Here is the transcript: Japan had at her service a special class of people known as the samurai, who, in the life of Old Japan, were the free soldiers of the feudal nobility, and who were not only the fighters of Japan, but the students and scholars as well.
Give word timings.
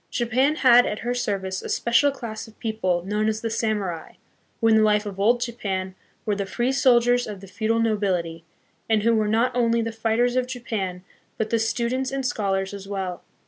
Japan 0.09 0.55
had 0.55 0.87
at 0.87 0.97
her 1.05 1.13
service 1.13 1.61
a 1.61 1.69
special 1.69 2.09
class 2.09 2.47
of 2.47 2.57
people 2.57 3.03
known 3.05 3.27
as 3.29 3.41
the 3.41 3.51
samurai, 3.51 4.13
who, 4.59 4.67
in 4.67 4.77
the 4.77 4.81
life 4.81 5.05
of 5.05 5.19
Old 5.19 5.39
Japan, 5.41 5.93
were 6.25 6.33
the 6.33 6.47
free 6.47 6.71
soldiers 6.71 7.27
of 7.27 7.39
the 7.39 7.45
feudal 7.45 7.79
nobility, 7.79 8.43
and 8.89 9.03
who 9.03 9.13
were 9.13 9.27
not 9.27 9.55
only 9.55 9.79
the 9.83 9.91
fighters 9.91 10.35
of 10.35 10.47
Japan, 10.47 11.03
but 11.37 11.51
the 11.51 11.59
students 11.59 12.09
and 12.11 12.25
scholars 12.25 12.73
as 12.73 12.87
well. 12.87 13.21